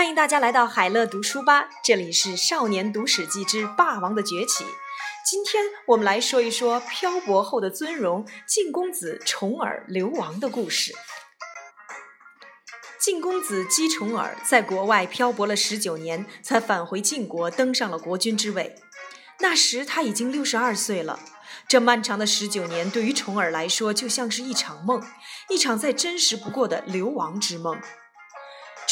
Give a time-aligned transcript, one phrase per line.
[0.00, 4.64] 欢迎大家来到海乐读书吧，这里是《少年读史记之霸王的崛起》。
[5.30, 10.94] 今天我们来说一说漂泊后的尊荣——晋公子重耳流亡的故事。
[12.98, 18.76] 晋公子姬重耳在国外漂泊了十九年，才返回晋国，登上了国君之位。
[19.40, 21.20] 那时他已经六十二岁了。
[21.68, 25.02] 这漫长的十九年，对于重耳来说，就像是一场梦，
[25.50, 27.78] 一场再真实不过的流亡之梦。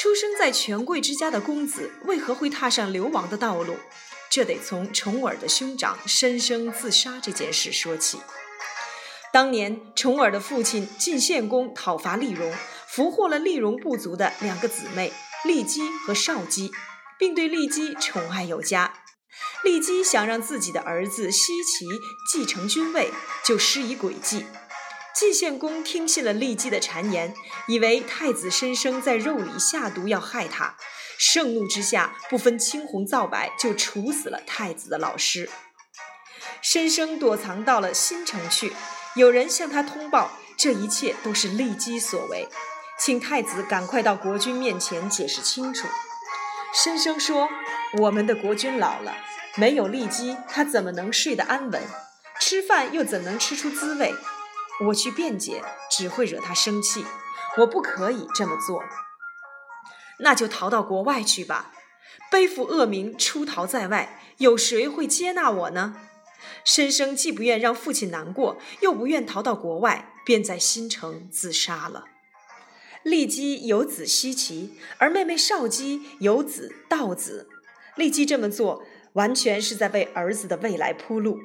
[0.01, 3.75] 出生在权贵之家的公子为何会踏上流亡的道路？
[4.30, 8.21] 这得从重耳的兄长申生自杀这件事说起。
[9.33, 12.55] 当年，重耳的父亲晋献公讨伐厉戎，
[12.87, 15.12] 俘获了厉戎部族的两个姊妹
[15.45, 16.71] 骊姬和少姬，
[17.19, 19.01] 并对骊姬宠爱有加。
[19.65, 21.87] 骊姬想让自己的儿子奚齐
[22.30, 23.10] 继承君位，
[23.45, 24.46] 就施以诡计。
[25.18, 27.34] 晋献公听信了骊姬的谗言，
[27.66, 30.76] 以为太子申生在肉里下毒要害他，
[31.18, 35.51] 盛怒之下不分青红皂白就处死了太子的老师。
[36.62, 38.73] 申生躲藏到了新城去，
[39.16, 42.48] 有人向他通报，这一切都是骊姬所为，
[42.96, 45.88] 请太子赶快到国君面前解释清楚。
[46.73, 47.48] 申生说
[48.02, 49.16] ：“我们的国君老了，
[49.56, 51.82] 没有骊姬，他怎么能睡得安稳？
[52.38, 54.15] 吃饭又怎能吃出滋味？”
[54.87, 57.04] 我去辩解，只会惹他生气。
[57.59, 58.82] 我不可以这么做，
[60.21, 61.73] 那就逃到国外去吧。
[62.30, 65.97] 背负恶名，出逃在外，有谁会接纳我呢？
[66.65, 72.04] 申生既不愿让父亲难过，又不愿逃到国外，便在新城自杀了。
[73.04, 77.49] 骊姬有子奚齐，而妹妹少姬有子道子。
[77.97, 78.84] 骊姬这么做，
[79.15, 81.41] 完全是在为儿子的未来铺路。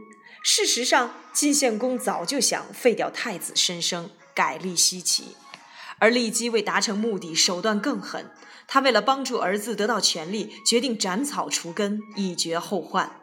[0.46, 5.38] 事实上，晋献公早就想废掉太子申生，改立奚齐，
[6.00, 8.30] 而骊姬为达成目的，手段更狠。
[8.68, 13.22] 他为了帮助儿子得到权力，决定斩草除根，以绝后患。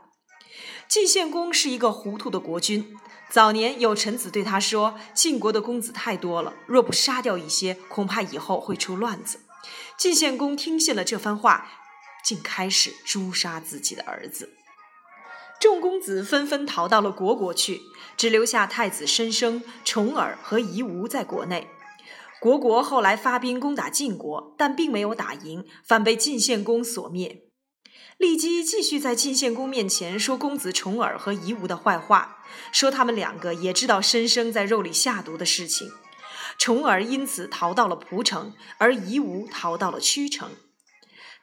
[0.88, 2.97] 晋献公是一个糊涂的国君。
[3.28, 9.41] 早年有臣子对他说：“晋国的公子太多了，若不杀掉一些，恐怕以后会出乱子。”
[9.98, 11.69] 晋献公听信了这番话，
[12.25, 14.54] 竟开始诛杀自己的儿子。
[15.60, 17.82] 众公子纷纷逃到了虢国去，
[18.16, 21.69] 只留下太子申生、重耳和夷吾在国内。
[22.41, 27.43] 虢国后来发兵攻打晋国，但并没有打赢，反被晋献公所灭。
[28.19, 32.38] 骊姬继续在晋献公面前说公子重耳和夷吾的坏话，
[32.72, 35.91] 说他们两个也知道申生在肉里下毒的事情。
[36.56, 40.50] 重耳因此逃到了蒲城，而夷吾逃到了曲城。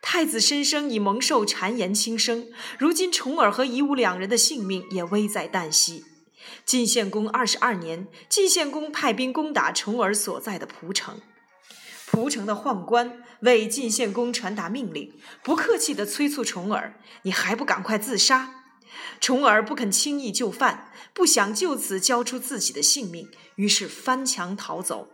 [0.02, 2.48] 太子申生已蒙受谗言轻生，
[2.80, 6.06] 如今重耳和夷吾两人的性命也危在旦夕。
[6.66, 11.20] 晋献公二十二年，晋献公派兵攻打重耳所在的蒲城，
[12.06, 15.14] 蒲城的宦官为晋献公传达命令，
[15.44, 18.64] 不客气地催促重耳：“你还不赶快自杀？”
[19.20, 25.10] 重耳不肯轻易就范，不想就此交出自己的性命，于是翻墙逃走。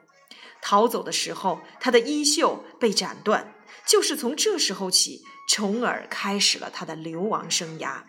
[0.62, 3.53] 逃走的时候，他的衣袖被斩断。
[3.86, 8.04] 就是从这时候起，重耳开始了他的流亡生涯。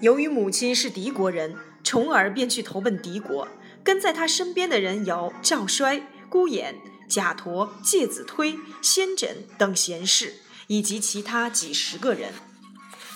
[0.00, 3.48] 由于母亲是敌国人，重耳便去投奔敌国。
[3.82, 6.74] 跟在他身边的人有赵衰、孤偃、
[7.08, 10.34] 贾陀、介子推、先轸等贤士，
[10.66, 12.34] 以及其他几十个人。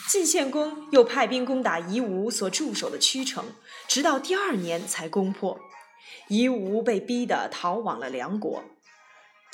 [0.08, 3.44] 晋献公又派兵攻打夷吾所驻守的曲城，
[3.86, 5.60] 直到第二年才攻破。
[6.28, 8.64] 夷吾被逼得逃往了梁国。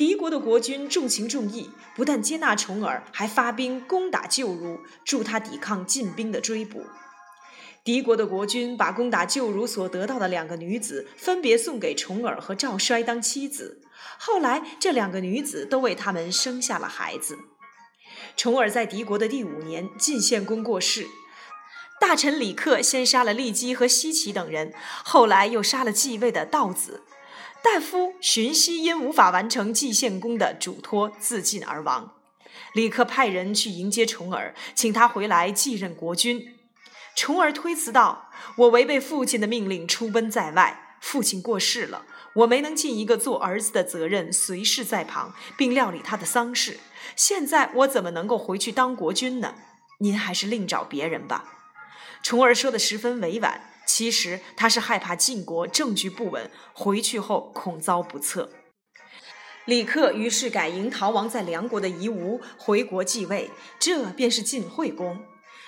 [0.01, 6.87] 敌国的国君重情重义，不但接纳重耳，还发兵攻打旧如，助他抵抗晋兵的追捕。
[7.85, 13.83] 敌国的国君把攻打旧如所得到的两个女子，分别送给重耳和赵衰当妻子。
[14.19, 17.37] 后来，这两个女子都为他们生下了孩子。
[18.35, 21.09] 重耳在敌国的第五年，晋献公过世，
[22.01, 24.73] 大臣李克先杀了骊姬和奚齐等人，
[25.05, 27.03] 后来又杀了继位的道子。
[27.63, 32.15] 大夫荀息因无法完成晋献公的嘱托，自尽而亡。
[32.73, 36.57] 李克派人去迎接重耳，请他回来继任国君。
[37.15, 46.81] 重耳推辞道：“我违背父亲的命令出奔在外，父亲过世了，我没能尽一个做儿子的责任，随侍在旁，并料理他的丧事。
[47.15, 49.55] 现在我怎么能够回去当国君呢？
[49.99, 51.45] 您还是另找别人吧。”
[52.23, 53.70] 重耳说的十分委婉。
[53.93, 58.49] 其实他是害怕晋国政局不稳，回去后恐遭不测。
[59.65, 63.51] 李克于是改迎逃亡在梁国的夷吾回国继位，
[63.81, 65.25] 这便是晋惠公。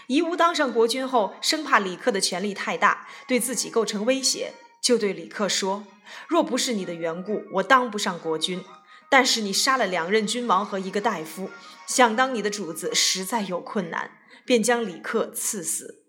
[0.07, 5.85] 夷吾当上国君后，生怕李克的权力太大，对自己构成威胁，就对李克说
[6.29, 8.65] ：“若不是你的缘故，我当不上国君。
[9.11, 11.51] 但是你杀了两任君王和一个大夫，
[11.89, 14.13] 想当你的主子实在有困难，
[14.47, 16.02] 便将李克赐死。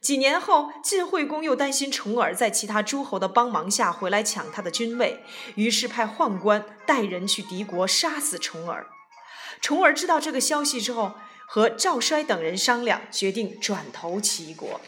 [0.00, 5.22] 几年后，晋惠公又担心重耳在其他诸侯的帮忙下回来抢他的君位，
[5.56, 8.86] 于是派宦官带人去敌国杀死重耳。
[9.60, 11.12] 重耳知道这个消息之后，
[11.46, 14.80] 和赵衰等人商量，决定转投齐国。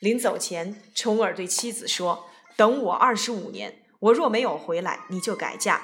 [0.00, 5.82] 临走前，重耳对妻子说：“等我二十五年，我若没有回来，你就改嫁。”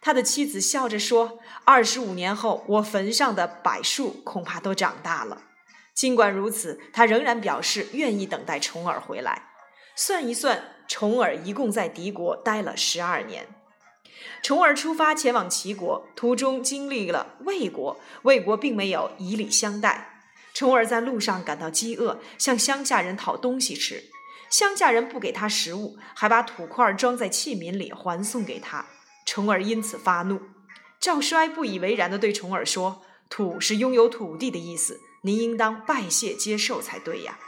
[0.00, 5.42] 他的妻子笑着说：“二十五年后，我坟上的柏树恐怕都长大了。”
[6.00, 9.50] 尽管如此，他仍然表示愿意等待重耳回来。
[9.94, 13.46] 算一算，重耳一共在敌国待了十二年。
[14.42, 20.22] 重耳出发前往齐国，途中经历了魏国，魏国并没有以礼相待。
[20.54, 24.04] 重耳在路上感到饥饿，向乡下人讨东西吃。
[24.48, 28.86] 乡下人不给他食物，还把土块装在器皿里还送给他。
[29.26, 30.40] 重耳因此发怒，
[30.98, 37.38] 赵衰不以为然地对重耳说：“土是拥有土地的意思，您应当拜谢接受才对呀。”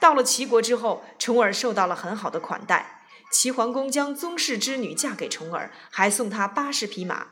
[0.00, 3.02] 到了齐国之后，重耳受到了很好的款待。
[3.30, 7.28] 齐桓公将宗室之女嫁给重耳，还送他八十匹马。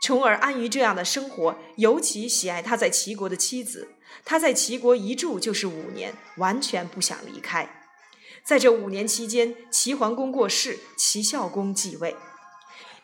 [0.00, 3.88] 重耳安于这样的生活，尤其喜爱他在齐国的妻子。
[4.24, 7.88] 他在齐国一住就是五年，完全不想离开。
[8.44, 12.16] 在这五年期间，齐桓公过世，齐孝公继位。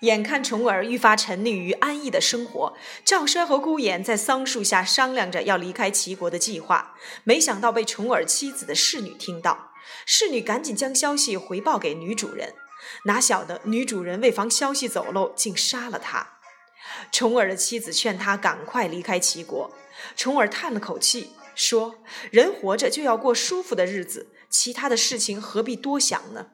[0.02, 6.96] 眼看重耳愈发沉溺于安逸的生活，赵衰和孤偃在桑树下商量着要离开齐国的计划。
[7.22, 9.70] 没想到被重耳妻子的侍女听到，
[10.04, 12.54] 侍女赶紧将消息回报给女主人。
[13.04, 16.38] 哪晓得女主人为防消息走漏，竟杀了他。
[17.12, 19.70] 重耳的妻子劝他赶快离开齐国，
[20.16, 22.02] 重耳叹了口气说
[22.32, 26.48] ：“人活着就要过舒服的日子，其他的事情何必多想呢？”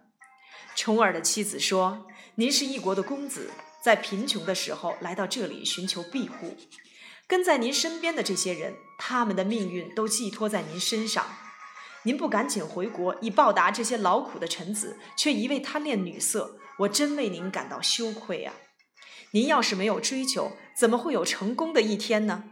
[0.77, 2.08] 重耳的妻子说。
[2.39, 3.51] 您是一国的公子，
[3.83, 6.57] 在贫穷的时候来到这里寻求庇护，
[7.27, 11.27] 跟在您身边的这些人，他们的命运都寄托在您身上。
[12.05, 18.55] 您不赶紧回国以报答这些劳苦的臣子，却一味贪恋女色，我真为您感到羞愧啊！
[19.33, 22.45] 您要是没有追求，怎么会有成功的一天呢？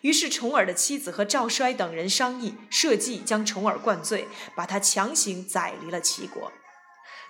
[0.00, 4.26] 于是重耳的妻子和赵衰等人商议，设计将重耳灌醉，
[4.56, 6.50] 把他强行载离了齐国。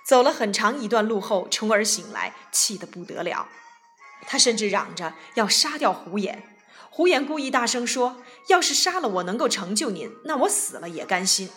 [0.08, 3.46] 走了很长一段路后，重耳醒来，气得不得了。
[4.26, 6.38] 他甚至嚷着要杀掉胡衍。
[6.88, 11.50] 胡衍故意大声说：“要是杀了我能够成就您，那我死了也甘心。”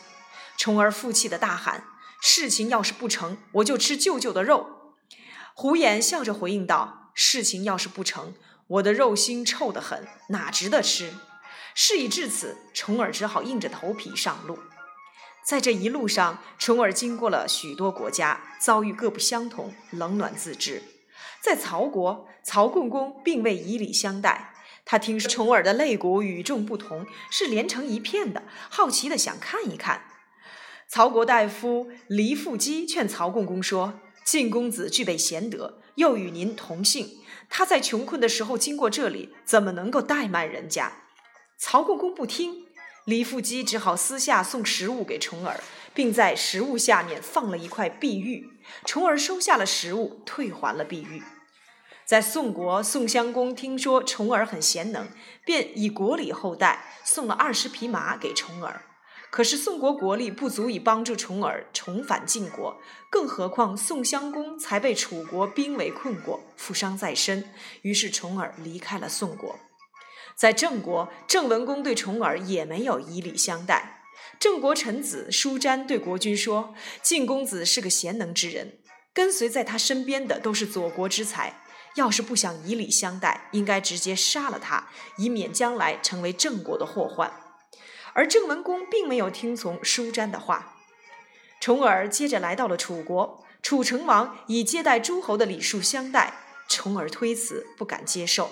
[0.59, 1.85] 重耳负气的大喊
[2.21, 4.95] ：“事情要是不成，我就吃舅舅的肉。”
[5.55, 8.33] 胡衍笑着回应道：“事情要是不成，
[8.67, 11.13] 我的肉腥臭得很，哪值得吃？”
[11.73, 14.59] 事已至此，重耳只好硬着头皮上路。
[15.43, 20.83] 在这一路上，重耳经过了许多国家，遭遇各不相同，冷暖自知。
[21.41, 24.53] 在曹国，曹共公并未以礼相待。
[24.85, 30.05] 他听说重耳的肋骨与众不同，是连成一片的，好奇的想看一看。
[30.87, 40.91] 曹国大夫黎富基劝曹共公说：“晋公子具备贤德，又与您同姓，他在穷困的时候经过这里，怎么能够怠慢人家？”
[41.57, 42.67] 曹共公不听。
[43.05, 45.59] 李富基只好私下送食物给重耳，
[45.93, 48.47] 并在食物下面放了一块碧玉。
[48.85, 51.23] 重耳收下了食物，退还了碧玉。
[52.05, 55.07] 在宋国，宋襄公听说重耳很贤能，
[55.43, 58.83] 便以国礼厚待，送了二十匹马给重耳。
[59.31, 62.77] 可是宋国国力不足以帮助重耳重返晋国，
[63.09, 67.49] 更何况宋襄公才被楚国兵围困过，负伤在身。
[67.81, 69.57] 于是重耳离开了宋国。
[70.41, 74.01] 在郑国，郑文公对重耳也没有以礼相待。
[74.39, 78.79] 郑国臣子舒詹对国君说：“晋公子是个贤能之人，
[79.13, 81.61] 跟随在他身边的都是左国之才。
[81.93, 87.31] 要是不想以礼相待，应该直接杀了他，以免将来成为郑国的祸患。”
[88.13, 90.77] 而郑文公并没有听从舒詹的话。
[91.59, 96.33] 重耳接着来到了楚国，楚成王以接待诸侯的礼数相待，
[96.67, 98.49] 重耳推辞，不敢接受。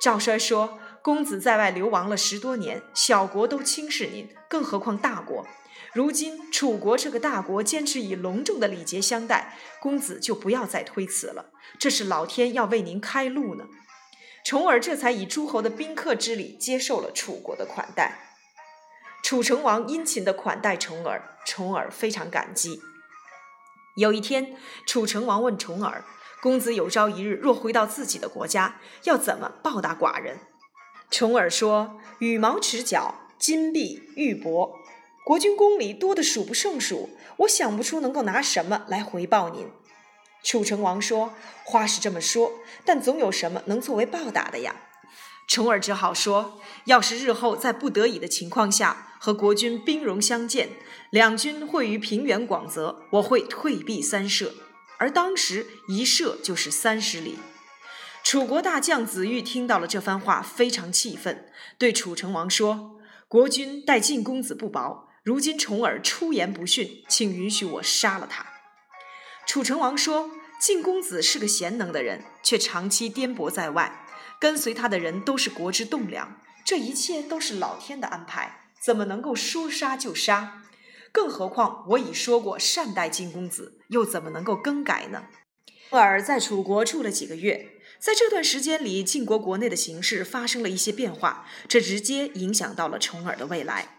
[0.00, 0.80] 赵衰说。
[1.02, 5.44] 公子在外流亡了十多年，小国都轻视您，更何况大国。
[5.92, 11.50] 如今楚国这个大国坚持以隆重的礼节相待，公子就不要再推辞了。
[11.76, 13.64] 这是老天要为您开路呢。
[14.44, 18.36] 重耳这才以诸侯的宾客之礼接受了楚国的款待。
[19.24, 22.80] 楚成王殷勤地款待重耳，重耳非常感激。
[23.96, 24.56] 有一天，
[24.86, 26.04] 楚成王问重耳
[26.40, 30.38] ：“公子有朝一日若回到自己的国家，要怎么报答寡人？”
[31.12, 34.70] 重耳说：“羽毛池角、金币、玉帛，
[35.26, 39.68] 国君宫里多得数不胜数，我想不出能够拿什么来回报您。”
[40.42, 42.54] 楚成王说：“话是这么说，
[42.86, 44.74] 但总有什么能作为报答的呀？”
[45.46, 50.70] 重耳只好说：“要是日后在不得已的情况下和国君兵戎相见，
[51.10, 54.54] 两军会于平原广泽，我会退避三舍。
[54.96, 57.38] 而当时一射就是三十里。”
[58.24, 68.46] 楚国大将子玉听到了这番话，非常气愤，对楚成王说：“国君待晋公子不薄，如今重耳出言不逊，请允许我杀了他。”
[69.44, 74.06] 楚成王说：“晋公子是个贤能的人，却长期颠簸在外，
[74.38, 80.62] 跟随他的人都是国之栋梁，这一切都是老天的安排，怎么能够说杀就杀？
[81.10, 85.24] 更何况我已说过善待晋公子，又怎么能够更改呢？”
[85.90, 87.68] 重耳在楚国住了几个月。
[88.02, 93.94] 在这段时间里，晋国国内的形势发生了一些变化，这直接影响到了重耳的未来。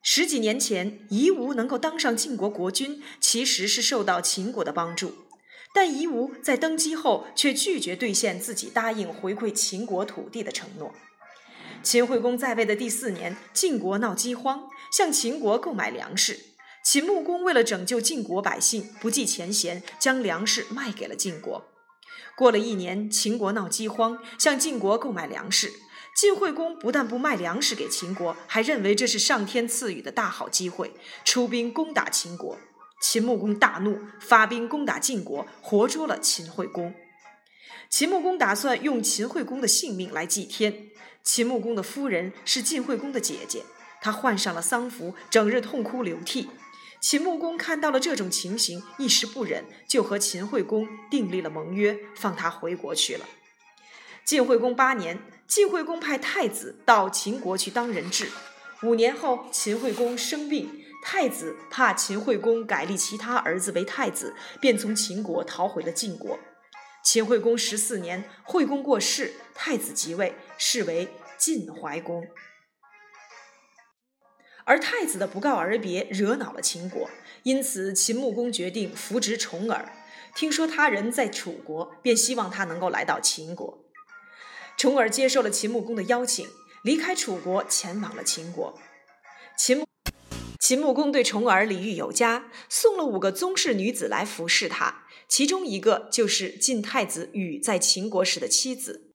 [0.00, 5.26] 十几年前，夷吾能够当上晋国国君，其实是受到秦国的帮助。
[5.74, 10.94] 但夷吾在登基后，却拒绝兑现自己答应回馈秦国土地的承诺。
[11.82, 16.38] 秦惠公在位的第四年，晋国闹饥荒，向秦国购买粮食。
[16.84, 21.69] 秦穆公为了拯救晋国百姓，不计前嫌，将粮食卖给了晋国。
[22.40, 25.74] 过了一年，秦国闹饥荒，向晋国购买粮食。
[26.16, 32.56] 晋惠公不但不卖粮食给秦国，还认为这是上天赐予的大好机会，出兵攻打秦国。
[33.02, 36.94] 秦穆公大怒，发兵攻打晋国，活捉了秦惠公。
[37.90, 40.88] 秦穆公打算用秦惠公的性命来祭天。
[41.22, 43.64] 秦穆公的夫人是晋惠公的姐姐，
[44.00, 46.48] 她换上了丧服，整日痛哭流涕。
[47.00, 53.24] 秦穆公看到了这种情形，一时不忍，就和秦惠公订立了盟约，放他回国去了。
[54.22, 58.28] 晋惠公八年，晋惠公派太子到秦国去当人质。
[58.82, 66.38] 五年后，秦惠公生病，太子怕秦惠公改立其他儿子为太子，便从秦国逃回了晋国。
[67.02, 72.22] 秦惠公十四年，惠公过世，太子即位，是为晋怀公。
[74.70, 77.10] 而太子的不告而别惹恼了秦国，
[77.42, 79.92] 因此秦穆公决定扶植重耳。
[80.36, 83.82] 听说他人在楚国，便希望他能够来到秦国。
[84.76, 86.46] 重耳接受了秦穆公的邀请，
[86.84, 88.78] 离开楚国，前往了秦国。
[89.58, 89.84] 秦
[90.60, 99.10] 秦穆公对重耳礼遇有加，送了五个宗室女子来服侍他，其中一个就是晋太子羽在秦国时的妻子。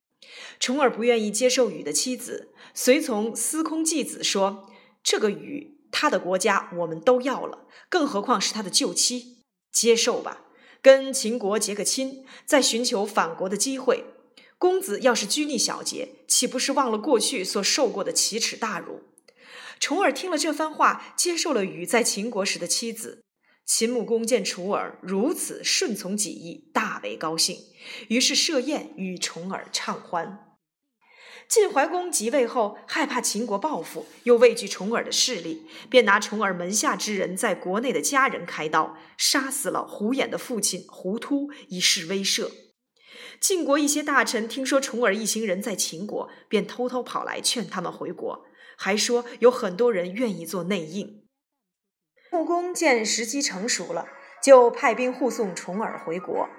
[0.60, 4.70] 重耳不愿意接受禹的妻子，随从司空季子说。
[5.06, 10.48] 这个禹，他的国家我们都要了，更何况是他的旧妻，接受吧，
[10.82, 14.06] 跟秦国结个亲，再寻求反国的机会。
[14.58, 19.04] 公子要是拘泥小节，岂不是忘了过去所受过的奇耻大辱？
[19.80, 23.22] 重耳听了这番话，接受了禹在秦国时的妻子。
[23.64, 27.60] 秦穆公见楚耳如此顺从己意，大为高兴，
[28.08, 30.55] 于是设宴与重耳畅欢。
[31.48, 42.50] 晋怀公即位后，害怕秦国报复，又畏惧重耳的势力，便拿重耳门下之人在国内的家人开刀，杀死了胡衍的父亲胡突，以示威慑。
[43.40, 48.46] 晋国一些大臣听说重耳一行人在秦国，便偷偷跑来劝他们回国，
[48.78, 51.26] 还说有很多人愿意做内应。
[52.32, 54.08] 穆公见时机成熟了，
[54.44, 56.50] 就派兵护送重耳回国。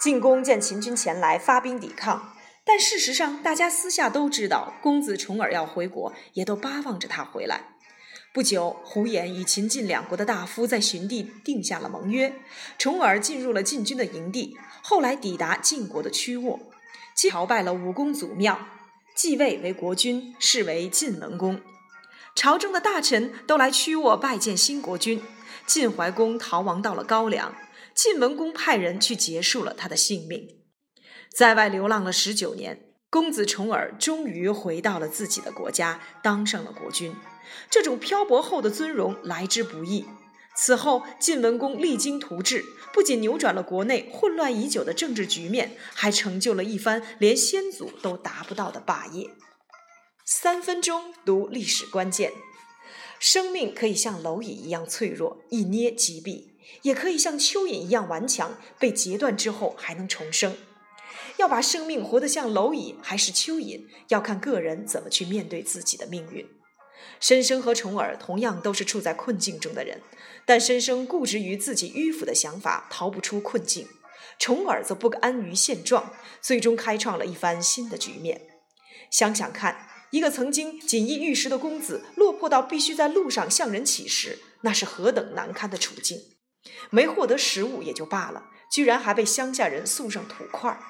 [0.00, 2.35] 晋公见秦军前来，发兵抵抗。
[2.68, 7.76] 但事实上，大家私下都知道，公子重耳要回国，也都巴望着他回来。
[8.34, 12.34] 不久，胡衍与秦晋两国的大夫在寻地定下了盟约，
[12.76, 16.58] 重耳进入了晋军的营地，后来抵达晋国的曲沃，
[17.14, 18.58] 朝拜了武公祖庙，
[19.14, 21.60] 继位为国君，是为晋文公。
[22.34, 25.22] 朝中的大臣都来曲沃拜见新国君。
[25.66, 27.54] 晋怀公逃亡到了高梁，
[27.94, 30.55] 晋文公派人去结束了他的性命。
[31.36, 37.14] 在外流浪了十九年，公子重耳终于回到了自己的国家，当上了国君。
[37.68, 40.06] 这种漂泊后的尊荣来之不易。
[40.56, 42.64] 此后，晋文公励精图治，
[42.94, 49.28] 不仅扭转了国内混乱已久的政治局面，还成就了一番连先祖都达不到的霸业。
[50.24, 52.32] 三分钟读历史关键：
[53.20, 60.56] 生命可以像蝼蚁一样脆弱，一捏即毙；也可以像蚯蚓一样顽强，被截断之后还能重生。
[61.38, 66.46] 要把生命活得像蝼蚁还是蚯蚓，要看个人怎么去面对自己的命运。
[67.20, 70.00] 申生和重耳同样都是处在困境中的人，
[70.44, 73.86] 但申生固执于自己迂腐的想法，逃不出困境；
[74.38, 78.42] 重耳则不安于现状，最终开创了一番新的局面。
[79.10, 86.18] 想想看，一个曾经锦衣玉食的公子，落魄到必须在路上向人乞食，那是何等难堪的处境！
[86.90, 90.80] 没获得食物也就罢了，居然还被乡下人送上土块儿，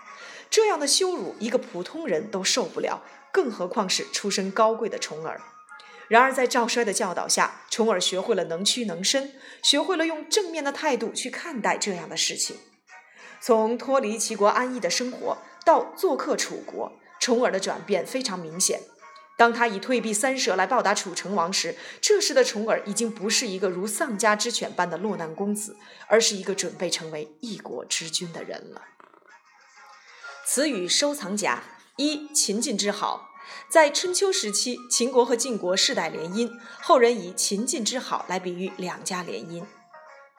[0.50, 5.40] 这样的羞辱，一个普通人都受不了，更何况是出身高贵的重耳。
[6.08, 12.56] 然而，在赵衰的教导下，重耳学会了能屈能伸，学会了用正面的态度去看待这样的事情。
[13.40, 18.80] 从脱离齐国安逸的生活到做客楚国，重耳的转变非常明显。
[19.36, 25.76] 当他以退避三舍来报答楚成王时，这时的重耳已经不是一个如丧家之犬般的落难公子，
[26.06, 28.82] 而是一个准备成为一国之君的人了。
[30.48, 31.60] 词语收藏夹
[31.96, 33.30] 一：秦晋之好。
[33.68, 36.48] 在春秋时期，秦国和晋国世代联姻，
[36.80, 39.64] 后人以秦晋之好来比喻两家联姻。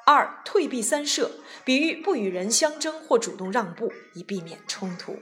[0.05, 1.29] 二：退避三舍，
[1.65, 5.17] 比喻不与人相争或主动让步，以避免冲突。